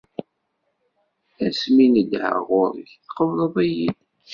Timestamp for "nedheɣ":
1.93-2.37